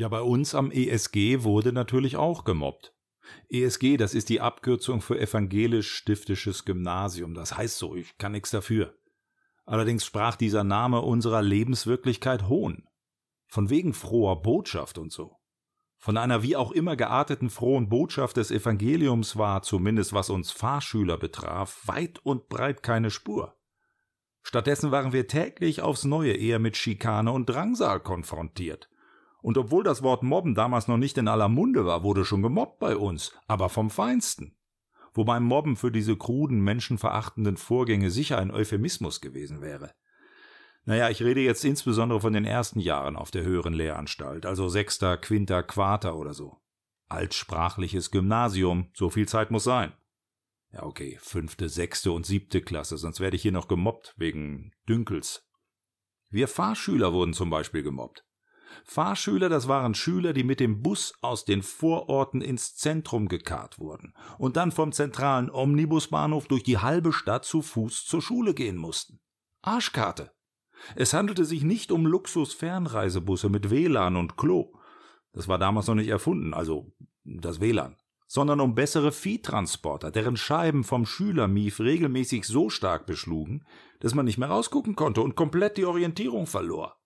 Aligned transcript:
Ja, 0.00 0.08
bei 0.08 0.22
uns 0.22 0.54
am 0.54 0.70
ESG 0.70 1.42
wurde 1.42 1.74
natürlich 1.74 2.16
auch 2.16 2.44
gemobbt. 2.44 2.94
ESG, 3.50 3.98
das 3.98 4.14
ist 4.14 4.30
die 4.30 4.40
Abkürzung 4.40 5.02
für 5.02 5.20
evangelisch-stiftisches 5.20 6.64
Gymnasium. 6.64 7.34
Das 7.34 7.58
heißt 7.58 7.76
so, 7.76 7.94
ich 7.94 8.16
kann 8.16 8.32
nichts 8.32 8.50
dafür. 8.50 8.94
Allerdings 9.66 10.06
sprach 10.06 10.36
dieser 10.36 10.64
Name 10.64 11.02
unserer 11.02 11.42
Lebenswirklichkeit 11.42 12.48
Hohn. 12.48 12.88
Von 13.46 13.68
wegen 13.68 13.92
froher 13.92 14.40
Botschaft 14.40 14.96
und 14.96 15.12
so. 15.12 15.36
Von 15.98 16.16
einer 16.16 16.42
wie 16.42 16.56
auch 16.56 16.72
immer 16.72 16.96
gearteten 16.96 17.50
frohen 17.50 17.90
Botschaft 17.90 18.38
des 18.38 18.50
Evangeliums 18.50 19.36
war, 19.36 19.60
zumindest 19.60 20.14
was 20.14 20.30
uns 20.30 20.50
Fahrschüler 20.50 21.18
betraf, 21.18 21.82
weit 21.84 22.20
und 22.24 22.48
breit 22.48 22.82
keine 22.82 23.10
Spur. 23.10 23.54
Stattdessen 24.40 24.92
waren 24.92 25.12
wir 25.12 25.26
täglich 25.26 25.82
aufs 25.82 26.04
Neue 26.04 26.32
eher 26.32 26.58
mit 26.58 26.78
Schikane 26.78 27.32
und 27.32 27.50
Drangsal 27.50 28.00
konfrontiert. 28.00 28.88
Und 29.42 29.56
obwohl 29.56 29.84
das 29.84 30.02
Wort 30.02 30.22
Mobben 30.22 30.54
damals 30.54 30.88
noch 30.88 30.98
nicht 30.98 31.16
in 31.18 31.28
aller 31.28 31.48
Munde 31.48 31.86
war, 31.86 32.02
wurde 32.02 32.24
schon 32.24 32.42
gemobbt 32.42 32.78
bei 32.78 32.96
uns, 32.96 33.32
aber 33.46 33.68
vom 33.68 33.90
Feinsten. 33.90 34.56
Wobei 35.12 35.40
Mobben 35.40 35.76
für 35.76 35.90
diese 35.90 36.16
kruden, 36.16 36.60
menschenverachtenden 36.60 37.56
Vorgänge 37.56 38.10
sicher 38.10 38.38
ein 38.38 38.50
Euphemismus 38.50 39.20
gewesen 39.20 39.60
wäre. 39.60 39.92
Naja, 40.84 41.10
ich 41.10 41.22
rede 41.22 41.40
jetzt 41.40 41.64
insbesondere 41.64 42.20
von 42.20 42.32
den 42.32 42.44
ersten 42.44 42.80
Jahren 42.80 43.16
auf 43.16 43.30
der 43.30 43.42
höheren 43.42 43.74
Lehranstalt, 43.74 44.46
also 44.46 44.68
sechster, 44.68 45.16
quinter, 45.16 45.62
quarter 45.62 46.16
oder 46.16 46.32
so. 46.32 46.58
Altsprachliches 47.08 48.10
Gymnasium, 48.10 48.90
so 48.94 49.10
viel 49.10 49.28
Zeit 49.28 49.50
muss 49.50 49.64
sein. 49.64 49.92
Ja, 50.72 50.84
okay, 50.84 51.18
fünfte, 51.20 51.68
sechste 51.68 52.12
und 52.12 52.24
siebte 52.24 52.62
Klasse, 52.62 52.96
sonst 52.96 53.20
werde 53.20 53.36
ich 53.36 53.42
hier 53.42 53.52
noch 53.52 53.68
gemobbt 53.68 54.14
wegen 54.16 54.72
Dünkels. 54.88 55.46
Wir 56.28 56.46
Fahrschüler 56.46 57.12
wurden 57.12 57.34
zum 57.34 57.50
Beispiel 57.50 57.82
gemobbt. 57.82 58.24
Fahrschüler, 58.84 59.48
das 59.48 59.68
waren 59.68 59.94
Schüler, 59.94 60.32
die 60.32 60.44
mit 60.44 60.60
dem 60.60 60.82
Bus 60.82 61.14
aus 61.22 61.44
den 61.44 61.62
Vororten 61.62 62.40
ins 62.40 62.76
Zentrum 62.76 63.28
gekarrt 63.28 63.78
wurden 63.78 64.14
und 64.38 64.56
dann 64.56 64.72
vom 64.72 64.92
zentralen 64.92 65.50
Omnibusbahnhof 65.50 66.46
durch 66.48 66.62
die 66.62 66.78
halbe 66.78 67.12
Stadt 67.12 67.44
zu 67.44 67.62
Fuß 67.62 68.04
zur 68.06 68.22
Schule 68.22 68.54
gehen 68.54 68.76
mussten. 68.76 69.20
Arschkarte. 69.62 70.32
Es 70.96 71.12
handelte 71.12 71.44
sich 71.44 71.62
nicht 71.62 71.92
um 71.92 72.06
Luxus-Fernreisebusse 72.06 73.48
mit 73.48 73.70
WLAN 73.70 74.16
und 74.16 74.36
Klo. 74.36 74.72
Das 75.32 75.46
war 75.46 75.58
damals 75.58 75.86
noch 75.86 75.94
nicht 75.94 76.08
erfunden, 76.08 76.54
also 76.54 76.92
das 77.24 77.60
WLAN 77.60 77.96
sondern 78.32 78.60
um 78.60 78.76
bessere 78.76 79.10
Viehtransporter, 79.10 80.12
deren 80.12 80.36
Scheiben 80.36 80.84
vom 80.84 81.04
Schülermief 81.04 81.80
regelmäßig 81.80 82.44
so 82.44 82.70
stark 82.70 83.04
beschlugen, 83.04 83.66
dass 83.98 84.14
man 84.14 84.24
nicht 84.24 84.38
mehr 84.38 84.50
rausgucken 84.50 84.94
konnte 84.94 85.20
und 85.20 85.34
komplett 85.34 85.76
die 85.76 85.84
Orientierung 85.84 86.46
verlor. 86.46 86.99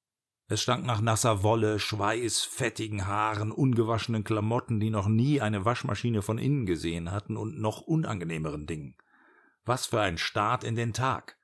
Es 0.54 0.62
stank 0.62 0.86
nach 0.86 1.00
nasser 1.00 1.42
Wolle, 1.42 1.80
Schweiß, 1.80 2.42
fettigen 2.42 3.08
Haaren, 3.08 3.50
ungewaschenen 3.50 4.22
Klamotten, 4.22 4.78
die 4.78 4.90
noch 4.90 5.08
nie 5.08 5.40
eine 5.40 5.64
Waschmaschine 5.64 6.22
von 6.22 6.38
innen 6.38 6.64
gesehen 6.64 7.10
hatten 7.10 7.36
und 7.36 7.58
noch 7.58 7.80
unangenehmeren 7.80 8.64
Dingen. 8.64 8.94
Was 9.64 9.86
für 9.86 10.00
ein 10.00 10.16
Start 10.16 10.62
in 10.62 10.76
den 10.76 10.92
Tag. 10.92 11.36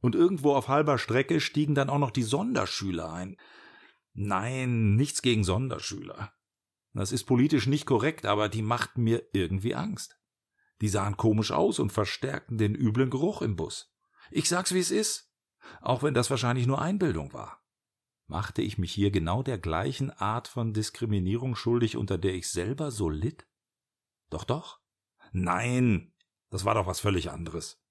Und 0.00 0.16
irgendwo 0.16 0.56
auf 0.56 0.66
halber 0.66 0.98
Strecke 0.98 1.38
stiegen 1.40 1.76
dann 1.76 1.88
auch 1.88 2.00
noch 2.00 2.10
die 2.10 2.24
Sonderschüler 2.24 3.12
ein. 3.12 3.36
Nein, 4.12 4.96
nichts 4.96 5.22
gegen 5.22 5.44
Sonderschüler. 5.44 6.32
Das 6.94 7.12
ist 7.12 7.26
politisch 7.26 7.68
nicht 7.68 7.86
korrekt, 7.86 8.26
aber 8.26 8.48
die 8.48 8.62
machten 8.62 9.04
mir 9.04 9.22
irgendwie 9.32 9.76
Angst. 9.76 10.18
Die 10.80 10.88
sahen 10.88 11.16
komisch 11.16 11.52
aus 11.52 11.78
und 11.78 11.92
verstärkten 11.92 12.58
den 12.58 12.74
üblen 12.74 13.10
Geruch 13.10 13.40
im 13.40 13.54
Bus. 13.54 13.94
Ich 14.32 14.48
sag's 14.48 14.74
wie 14.74 14.80
es 14.80 14.90
ist, 14.90 15.32
auch 15.80 16.02
wenn 16.02 16.14
das 16.14 16.28
wahrscheinlich 16.28 16.66
nur 16.66 16.82
Einbildung 16.82 17.32
war. 17.32 17.62
Machte 18.28 18.60
ich 18.60 18.76
mich 18.76 18.92
hier 18.92 19.10
genau 19.10 19.42
der 19.42 19.56
gleichen 19.56 20.10
Art 20.10 20.48
von 20.48 20.74
Diskriminierung 20.74 21.56
schuldig, 21.56 21.96
unter 21.96 22.18
der 22.18 22.34
ich 22.34 22.48
selber 22.48 22.90
so 22.90 23.08
litt? 23.08 23.46
Doch, 24.28 24.44
doch. 24.44 24.80
Nein, 25.32 26.12
das 26.50 26.66
war 26.66 26.74
doch 26.74 26.86
was 26.86 27.00
völlig 27.00 27.30
anderes. 27.30 27.82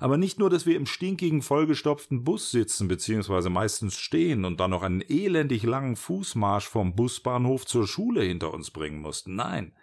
Aber 0.00 0.16
nicht 0.16 0.40
nur, 0.40 0.50
dass 0.50 0.66
wir 0.66 0.76
im 0.76 0.86
stinkigen, 0.86 1.42
vollgestopften 1.42 2.24
Bus 2.24 2.50
sitzen, 2.50 2.88
beziehungsweise 2.88 3.50
meistens 3.50 3.96
stehen 3.96 4.44
und 4.44 4.58
dann 4.58 4.72
noch 4.72 4.82
einen 4.82 5.00
elendig 5.00 5.62
langen 5.62 5.94
Fußmarsch 5.94 6.66
vom 6.66 6.96
Busbahnhof 6.96 7.64
zur 7.64 7.86
Schule 7.86 8.22
hinter 8.22 8.52
uns 8.52 8.72
bringen 8.72 9.00
mussten. 9.00 9.36
Nein. 9.36 9.76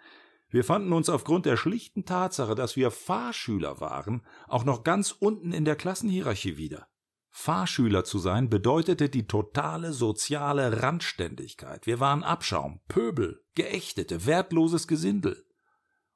Wir 0.50 0.64
fanden 0.64 0.92
uns 0.92 1.08
aufgrund 1.08 1.46
der 1.46 1.56
schlichten 1.56 2.04
Tatsache, 2.04 2.54
dass 2.54 2.76
wir 2.76 2.90
Fahrschüler 2.90 3.80
waren, 3.80 4.26
auch 4.46 4.64
noch 4.64 4.84
ganz 4.84 5.12
unten 5.12 5.52
in 5.52 5.64
der 5.64 5.76
Klassenhierarchie 5.76 6.58
wieder. 6.58 6.89
Fahrschüler 7.30 8.04
zu 8.04 8.18
sein 8.18 8.50
bedeutete 8.50 9.08
die 9.08 9.26
totale 9.26 9.92
soziale 9.92 10.82
Randständigkeit. 10.82 11.86
Wir 11.86 12.00
waren 12.00 12.24
Abschaum, 12.24 12.80
Pöbel, 12.88 13.42
Geächtete, 13.54 14.26
wertloses 14.26 14.88
Gesindel. 14.88 15.46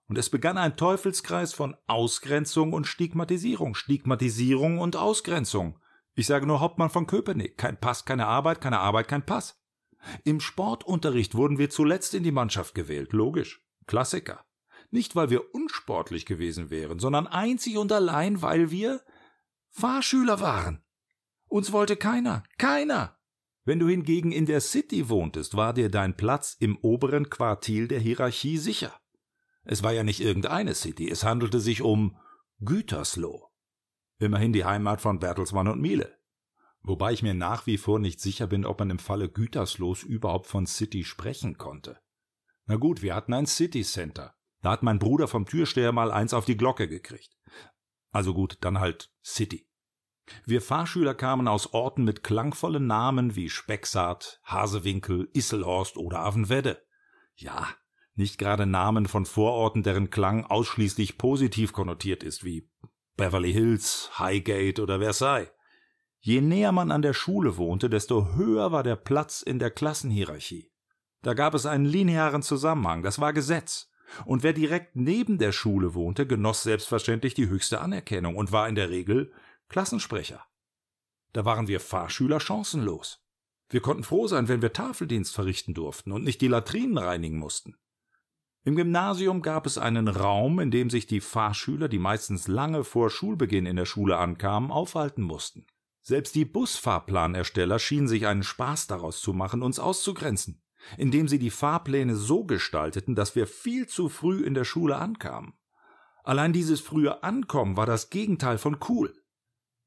Und 0.07 0.19
es 0.19 0.29
begann 0.29 0.59
ein 0.59 0.77
Teufelskreis 0.77 1.55
von 1.55 1.77
Ausgrenzung 1.87 2.73
und 2.73 2.87
Stigmatisierung, 2.87 3.75
Stigmatisierung 3.75 4.79
und 4.79 4.97
Ausgrenzung. 4.97 5.79
Ich 6.15 6.27
sage 6.27 6.47
nur 6.47 6.61
Hauptmann 6.61 6.91
von 6.91 7.07
Köpenick. 7.07 7.57
Kein 7.57 7.81
Pass, 7.81 8.05
keine 8.05 8.27
Arbeit, 8.27 8.61
keine 8.61 8.81
Arbeit, 8.81 9.09
kein 9.09 9.25
Pass. 9.25 9.61
Im 10.25 10.41
Sportunterricht 10.41 11.35
wurden 11.35 11.59
wir 11.59 11.71
zuletzt 11.71 12.15
in 12.15 12.23
die 12.23 12.33
Mannschaft 12.33 12.75
gewählt. 12.75 13.13
Logisch. 13.13 13.65
Klassiker. 13.87 14.45
Nicht, 14.91 15.17
weil 15.17 15.31
wir 15.31 15.55
unsportlich 15.55 16.27
gewesen 16.27 16.71
wären, 16.71 16.99
sondern 16.99 17.27
einzig 17.27 17.79
und 17.79 17.91
allein, 17.91 18.43
weil 18.43 18.71
wir 18.71 19.01
Fahrschüler 19.71 20.41
waren. 20.41 20.84
Uns 21.54 21.70
wollte 21.70 21.94
keiner. 21.94 22.42
Keiner. 22.59 23.16
Wenn 23.65 23.78
du 23.78 23.87
hingegen 23.87 24.32
in 24.32 24.44
der 24.44 24.60
City 24.60 25.09
wohntest, 25.09 25.56
war 25.56 25.72
dir 25.72 25.88
dein 25.88 26.16
Platz 26.16 26.56
im 26.59 26.76
oberen 26.78 27.31
Quartil 27.31 27.87
der 27.87 28.00
Hierarchie 28.00 28.59
sicher. 28.59 28.92
Es 29.62 29.84
war 29.84 29.92
ja 29.92 30.03
nicht 30.03 30.19
irgendeine 30.19 30.75
City, 30.75 31.09
es 31.09 31.22
handelte 31.22 31.60
sich 31.60 31.81
um 31.81 32.16
Gütersloh. 32.59 33.53
Immerhin 34.19 34.53
die 34.53 34.65
Heimat 34.65 35.00
von 35.00 35.20
Bertelsmann 35.20 35.69
und 35.69 35.81
Miele. 35.81 36.19
Wobei 36.82 37.12
ich 37.12 37.22
mir 37.22 37.34
nach 37.34 37.69
wie 37.69 37.78
vor 37.78 38.00
nicht 38.00 38.21
sicher 38.21 38.48
bin, 38.48 38.66
ob 38.66 38.81
man 38.81 38.91
im 38.91 38.98
Falle 38.98 39.28
Güterslohs 39.28 40.03
überhaupt 40.03 40.48
von 40.48 40.66
City 40.66 41.04
sprechen 41.04 41.56
konnte. 41.56 42.00
Na 42.66 42.75
gut, 42.75 43.00
wir 43.00 43.15
hatten 43.15 43.32
ein 43.32 43.47
City 43.47 43.84
Center. 43.84 44.34
Da 44.60 44.72
hat 44.72 44.82
mein 44.82 44.98
Bruder 44.98 45.28
vom 45.28 45.47
Türsteher 45.47 45.92
mal 45.92 46.10
eins 46.10 46.34
auf 46.34 46.47
die 46.47 46.56
Glocke 46.56 46.88
gekriegt. 46.88 47.31
Also 48.10 48.34
gut, 48.34 48.59
dann 48.60 48.81
halt 48.81 49.12
City. 49.25 49.69
Wir 50.47 50.62
Fahrschüler 50.62 51.15
kamen 51.15 51.49
aus 51.49 51.75
Orten 51.75 52.05
mit 52.05 52.23
klangvollen 52.23 52.87
Namen 52.87 53.37
wie 53.37 53.51
Spexart, 53.51 54.41
Hasewinkel, 54.45 55.29
Isselhorst 55.33 55.97
oder 55.97 56.21
Avenwedde. 56.21 56.83
Ja, 57.35 57.69
nicht 58.15 58.39
gerade 58.39 58.67
Namen 58.67 59.07
von 59.07 59.27
Vororten, 59.27 59.83
deren 59.83 60.11
Klang 60.11 60.45
ausschließlich 60.47 61.19
positiv 61.19 61.73
konnotiert 61.73 62.23
ist, 62.23 62.45
wie 62.45 62.71
Beverly 63.17 63.53
Hills, 63.53 64.11
Highgate 64.19 64.81
oder 64.81 65.01
Versailles. 65.01 65.51
Je 66.21 66.41
näher 66.41 66.73
man 66.73 66.91
an 66.91 67.03
der 67.03 67.13
Schule 67.13 67.57
wohnte, 67.57 67.91
desto 67.91 68.34
höher 68.34 68.73
war 68.73 68.83
der 68.83 68.97
Platz 68.97 69.43
in 69.43 69.59
der 69.59 69.71
Klassenhierarchie. 69.71 70.71
Da 71.23 71.34
gab 71.34 71.55
es 71.55 71.67
einen 71.67 71.84
linearen 71.84 72.43
Zusammenhang, 72.43 73.03
das 73.03 73.19
war 73.19 73.33
Gesetz. 73.33 73.91
Und 74.25 74.43
wer 74.43 74.53
direkt 74.53 74.97
neben 74.97 75.39
der 75.39 75.53
Schule 75.53 75.95
wohnte, 75.95 76.27
genoss 76.27 76.63
selbstverständlich 76.63 77.34
die 77.34 77.49
höchste 77.49 77.81
Anerkennung 77.81 78.37
und 78.37 78.53
war 78.53 78.69
in 78.69 78.75
der 78.75 78.91
Regel 78.91 79.33
Klassensprecher. 79.69 80.45
Da 81.33 81.45
waren 81.45 81.69
wir 81.69 81.81
Fahrschüler 81.81 82.41
chancenlos. 82.41 83.25
Wir 83.69 83.81
konnten 83.81 84.05
froh 84.05 84.27
sein, 84.27 84.49
wenn 84.49 84.63
wir 84.63 84.73
Tafeldienst 84.73 85.35
verrichten 85.35 85.75
durften 85.75 86.13
und 86.13 86.23
nicht 86.23 86.41
die 86.41 86.49
Latrinen 86.49 86.99
reinigen 86.99 87.39
mussten. 87.39 87.77
Im 88.63 88.77
Gymnasium 88.77 89.43
gab 89.43 89.67
es 89.67 89.77
einen 89.77 90.09
Raum, 90.09 90.59
in 90.59 90.71
dem 90.71 90.89
sich 90.89 91.07
die 91.07 91.21
Fahrschüler, 91.21 91.89
die 91.89 91.99
meistens 91.99 92.49
lange 92.49 92.83
vor 92.85 93.11
Schulbeginn 93.11 93.67
in 93.67 93.77
der 93.77 93.85
Schule 93.85 94.17
ankamen, 94.17 94.71
aufhalten 94.71 95.22
mussten. 95.22 95.67
Selbst 96.01 96.34
die 96.34 96.45
Busfahrplanersteller 96.45 97.78
schienen 97.78 98.09
sich 98.09 98.27
einen 98.27 98.43
Spaß 98.43 98.87
daraus 98.87 99.21
zu 99.21 99.33
machen, 99.33 99.63
uns 99.63 99.78
auszugrenzen, 99.78 100.63
indem 100.97 101.28
sie 101.28 101.39
die 101.39 101.51
Fahrpläne 101.51 102.15
so 102.15 102.45
gestalteten, 102.45 103.15
dass 103.15 103.37
wir 103.37 103.47
viel 103.47 103.87
zu 103.87 104.09
früh 104.09 104.43
in 104.43 104.55
der 104.55 104.65
Schule 104.65 104.97
ankamen. 104.97 105.55
Allein 106.22 106.53
dieses 106.55 106.81
frühe 106.81 107.22
Ankommen 107.22 107.77
war 107.77 107.87
das 107.87 108.09
Gegenteil 108.09 108.57
von 108.57 108.78
cool. 108.89 109.15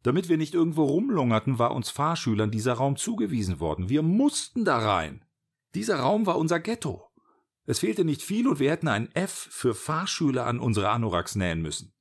Damit 0.07 0.30
wir 0.30 0.38
nicht 0.38 0.54
irgendwo 0.54 0.86
rumlungerten, 0.86 1.59
war 1.59 1.75
uns 1.75 1.89
Fahrschülern 1.89 2.50
dieser 2.50 2.75
Raum 2.75 2.95
zugewiesen 2.95 3.59
worden. 3.59 3.89
Wir 3.89 4.04
mussten 4.04 4.63
da 4.63 4.77
rein. 4.77 5.25
Dieser 5.75 6.00
Raum 6.00 6.25
war 6.25 6.38
unser 6.38 6.62
Ghetto. 6.62 7.04
Es 7.65 7.80
fehlte 7.80 8.06
nicht 8.06 8.21
viel 8.21 8.48
und 8.48 8.59
wir 8.59 8.71
hätten 8.71 8.88
ein 8.88 9.12
F 9.12 9.50
für 9.51 9.75
Fahrschüler 9.75 10.45
an 10.45 10.62
unsere 10.62 10.92
Anoraks 10.92 11.36
nähen 11.36 11.62
müssen. 11.62 11.92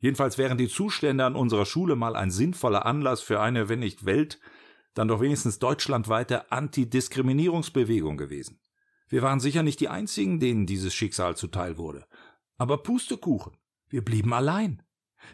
Jedenfalls 0.00 0.36
wären 0.36 0.58
die 0.58 0.68
Zustände 0.68 1.24
an 1.24 1.34
unserer 1.34 1.64
Schule 1.64 1.96
mal 1.96 2.14
ein 2.14 2.30
sinnvoller 2.30 2.84
Anlass 2.84 3.22
für 3.22 3.40
eine, 3.40 3.70
wenn 3.70 3.78
nicht 3.78 4.04
Welt, 4.04 4.38
dann 4.92 5.08
doch 5.08 5.22
wenigstens 5.22 5.58
deutschlandweite 5.58 6.52
Antidiskriminierungsbewegung 6.52 8.18
gewesen. 8.18 8.60
Wir 9.08 9.22
waren 9.22 9.40
sicher 9.40 9.62
nicht 9.62 9.80
die 9.80 9.88
einzigen, 9.88 10.40
denen 10.40 10.66
dieses 10.66 10.92
Schicksal 10.92 11.38
zuteil 11.38 11.78
wurde. 11.78 12.04
Aber 12.58 12.82
Pustekuchen. 12.82 13.56
Wir 13.88 14.04
blieben 14.04 14.34
allein. 14.34 14.82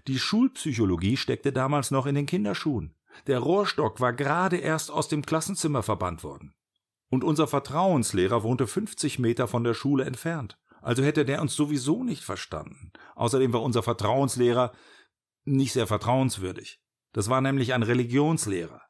Die 0.07 0.19
Schulpsychologie 0.19 1.17
steckte 1.17 1.53
damals 1.53 1.91
noch 1.91 2.07
in 2.07 2.15
den 2.15 2.27
Kinderschuhen. 2.27 2.95
Der 3.27 3.39
Rohrstock 3.41 4.01
war 4.01 4.13
gerade 4.13 4.57
erst 4.57 4.91
aus 4.91 5.09
dem 5.09 5.25
Klassenzimmer 5.25 5.83
verbannt 5.83 6.23
worden. 6.25 6.55
Und 7.11 7.25
unser 7.25 7.49
Vertrauenslehrer 7.49 8.43
wohnte 8.43 8.67
50 8.67 9.19
Meter 9.19 9.49
von 9.49 9.65
der 9.65 9.75
Schule 9.75 10.05
entfernt. 10.05 10.59
Also 10.81 11.03
hätte 11.03 11.25
der 11.25 11.43
uns 11.43 11.55
sowieso 11.55 12.05
nicht 12.05 12.23
verstanden. 12.23 12.93
Außerdem 13.17 13.53
war 13.53 13.63
unser 13.63 13.83
Vertrauenslehrer 13.83 14.73
nicht 15.45 15.73
sehr 15.73 15.87
vertrauenswürdig. 15.87 16.81
Das 17.13 17.29
war 17.29 17.41
nämlich 17.41 17.75
ein 17.75 17.83
Religionslehrer. 17.83 18.83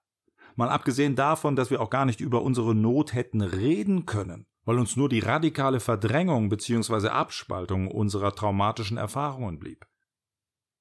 Mal 0.56 0.68
abgesehen 0.68 1.16
davon, 1.16 1.56
dass 1.56 1.70
wir 1.70 1.80
auch 1.80 1.90
gar 1.90 2.04
nicht 2.04 2.20
über 2.20 2.42
unsere 2.42 2.74
Not 2.74 3.14
hätten 3.14 3.40
reden 3.40 4.04
können, 4.04 4.46
weil 4.64 4.78
uns 4.78 4.96
nur 4.96 5.08
die 5.08 5.20
radikale 5.20 5.80
Verdrängung 5.80 6.48
bzw. 6.48 7.08
Abspaltung 7.08 7.88
unserer 7.88 8.34
traumatischen 8.34 8.98
Erfahrungen 8.98 9.58
blieb. 9.58 9.86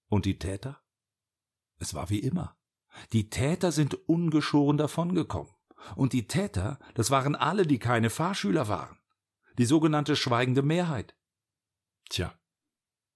Und 0.09 0.25
die 0.25 0.37
Täter? 0.37 0.81
Es 1.77 1.93
war 1.93 2.09
wie 2.09 2.19
immer. 2.19 2.57
Die 3.13 3.29
Täter 3.29 3.71
sind 3.71 3.93
ungeschoren 4.09 4.77
davongekommen. 4.77 5.53
Und 5.95 6.13
die 6.13 6.27
Täter, 6.27 6.79
das 6.95 7.09
waren 7.09 7.35
alle, 7.35 7.65
die 7.65 7.79
keine 7.79 8.09
Fahrschüler 8.09 8.67
waren. 8.67 8.97
Die 9.57 9.65
sogenannte 9.65 10.15
schweigende 10.15 10.61
Mehrheit. 10.61 11.15
Tja, 12.09 12.37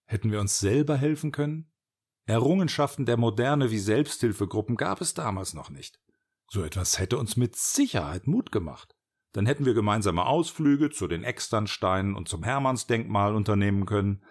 hätten 0.05 0.31
wir 0.31 0.39
uns 0.39 0.59
selber 0.59 0.95
helfen 0.95 1.31
können? 1.31 1.71
Errungenschaften 2.25 3.05
der 3.05 3.17
Moderne 3.17 3.69
wie 3.71 3.79
Selbsthilfegruppen 3.79 4.77
gab 4.77 5.01
es 5.01 5.13
damals 5.13 5.53
noch 5.53 5.69
nicht. 5.69 5.99
So 6.49 6.63
etwas 6.63 6.99
hätte 6.99 7.17
uns 7.17 7.35
mit 7.35 7.55
Sicherheit 7.55 8.27
Mut 8.27 8.51
gemacht. 8.51 8.95
Dann 9.33 9.45
hätten 9.45 9.65
wir 9.65 9.73
gemeinsame 9.73 10.25
Ausflüge 10.25 10.91
zu 10.91 11.07
den 11.07 11.23
Externsteinen 11.23 12.15
und 12.15 12.29
zum 12.29 12.43
Hermannsdenkmal 12.43 13.35
unternehmen 13.35 13.85
können. 13.85 14.23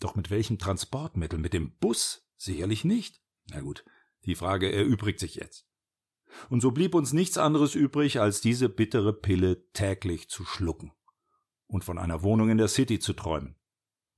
Doch 0.00 0.16
mit 0.16 0.30
welchem 0.30 0.58
Transportmittel? 0.58 1.38
Mit 1.38 1.52
dem 1.52 1.76
Bus? 1.78 2.26
Sicherlich 2.36 2.84
nicht. 2.84 3.20
Na 3.50 3.60
gut, 3.60 3.84
die 4.24 4.34
Frage 4.34 4.72
erübrigt 4.72 5.20
sich 5.20 5.36
jetzt. 5.36 5.66
Und 6.48 6.60
so 6.60 6.70
blieb 6.70 6.94
uns 6.94 7.12
nichts 7.12 7.38
anderes 7.38 7.74
übrig, 7.74 8.20
als 8.20 8.40
diese 8.40 8.68
bittere 8.68 9.12
Pille 9.12 9.68
täglich 9.72 10.28
zu 10.28 10.44
schlucken 10.44 10.92
und 11.66 11.84
von 11.84 11.98
einer 11.98 12.22
Wohnung 12.22 12.50
in 12.50 12.58
der 12.58 12.68
City 12.68 12.98
zu 12.98 13.12
träumen. 13.12 13.56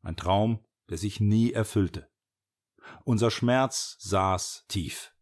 Ein 0.02 0.16
Traum, 0.16 0.64
der 0.88 0.98
sich 0.98 1.20
nie 1.20 1.52
erfüllte. 1.52 2.10
Unser 3.04 3.30
Schmerz 3.30 3.96
saß 4.00 4.66
tief. 4.68 5.12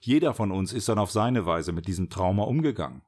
Jeder 0.00 0.34
von 0.34 0.50
uns 0.52 0.72
ist 0.72 0.88
dann 0.88 0.98
auf 0.98 1.10
seine 1.10 1.46
Weise 1.46 1.72
mit 1.72 1.86
diesem 1.86 2.10
Trauma 2.10 2.44
umgegangen. 2.44 3.02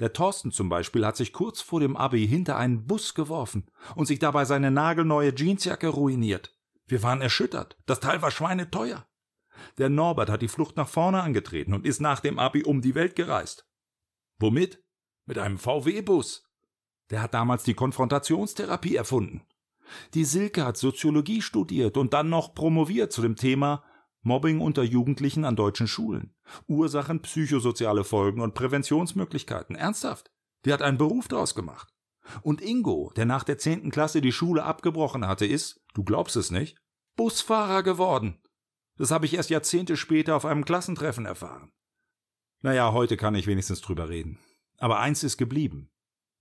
Der 0.00 0.12
Thorsten 0.12 0.52
zum 0.52 0.68
Beispiel 0.68 1.04
hat 1.04 1.16
sich 1.16 1.32
kurz 1.32 1.60
vor 1.60 1.80
dem 1.80 1.96
Abi 1.96 2.26
hinter 2.26 2.56
einen 2.56 2.86
Bus 2.86 3.14
geworfen 3.14 3.66
und 3.96 4.06
sich 4.06 4.18
dabei 4.18 4.44
seine 4.44 4.70
nagelneue 4.70 5.34
Jeansjacke 5.34 5.88
ruiniert. 5.88 6.56
Wir 6.86 7.02
waren 7.02 7.20
erschüttert. 7.20 7.76
Das 7.86 8.00
Teil 8.00 8.22
war 8.22 8.30
schweineteuer. 8.30 9.06
Der 9.76 9.88
Norbert 9.88 10.30
hat 10.30 10.42
die 10.42 10.48
Flucht 10.48 10.76
nach 10.76 10.88
vorne 10.88 11.22
angetreten 11.22 11.74
und 11.74 11.84
ist 11.84 12.00
nach 12.00 12.20
dem 12.20 12.38
Abi 12.38 12.62
um 12.62 12.80
die 12.80 12.94
Welt 12.94 13.16
gereist. 13.16 13.68
Womit? 14.38 14.82
Mit 15.26 15.38
einem 15.38 15.58
VW-Bus. 15.58 16.48
Der 17.10 17.22
hat 17.22 17.34
damals 17.34 17.64
die 17.64 17.74
Konfrontationstherapie 17.74 18.96
erfunden. 18.96 19.42
Die 20.14 20.24
Silke 20.24 20.64
hat 20.64 20.76
Soziologie 20.76 21.42
studiert 21.42 21.96
und 21.96 22.12
dann 22.12 22.28
noch 22.28 22.54
promoviert 22.54 23.12
zu 23.12 23.22
dem 23.22 23.36
Thema 23.36 23.82
Mobbing 24.28 24.60
unter 24.60 24.84
Jugendlichen 24.84 25.44
an 25.44 25.56
deutschen 25.56 25.88
Schulen. 25.88 26.34
Ursachen, 26.68 27.22
psychosoziale 27.22 28.04
Folgen 28.04 28.40
und 28.40 28.54
Präventionsmöglichkeiten. 28.54 29.74
Ernsthaft. 29.74 30.30
Die 30.64 30.72
hat 30.72 30.82
einen 30.82 30.98
Beruf 30.98 31.26
daraus 31.28 31.54
gemacht. 31.54 31.92
Und 32.42 32.60
Ingo, 32.60 33.10
der 33.16 33.24
nach 33.24 33.42
der 33.42 33.58
zehnten 33.58 33.90
Klasse 33.90 34.20
die 34.20 34.32
Schule 34.32 34.64
abgebrochen 34.64 35.26
hatte, 35.26 35.46
ist, 35.46 35.80
du 35.94 36.04
glaubst 36.04 36.36
es 36.36 36.50
nicht, 36.50 36.76
Busfahrer 37.16 37.82
geworden. 37.82 38.38
Das 38.98 39.10
habe 39.10 39.24
ich 39.24 39.34
erst 39.34 39.50
Jahrzehnte 39.50 39.96
später 39.96 40.36
auf 40.36 40.44
einem 40.44 40.64
Klassentreffen 40.64 41.24
erfahren. 41.24 41.72
Naja, 42.60 42.92
heute 42.92 43.16
kann 43.16 43.34
ich 43.34 43.46
wenigstens 43.46 43.80
drüber 43.80 44.08
reden. 44.08 44.38
Aber 44.76 44.98
eins 44.98 45.24
ist 45.24 45.38
geblieben. 45.38 45.90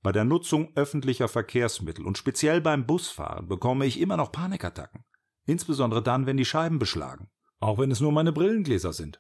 Bei 0.04 0.12
der 0.12 0.26
Nutzung 0.26 0.76
öffentlicher 0.76 1.28
Verkehrsmittel 1.28 2.06
und 2.06 2.18
speziell 2.18 2.60
beim 2.60 2.86
Busfahren 2.86 3.48
bekomme 3.48 3.86
ich 3.86 4.00
immer 4.00 4.18
noch 4.18 4.32
Panikattacken. 4.32 5.06
Insbesondere 5.46 6.04
dann, 6.04 6.26
wenn 6.26 6.38
die 6.38 6.46
Scheiben 6.46 6.80
beschlagen. 6.80 7.30
Auch 7.60 7.80
wenn 7.80 7.92
es 7.92 8.00
nur 8.00 8.12
meine 8.12 8.32
Brillengläser 8.32 8.94
sind. 8.94 9.20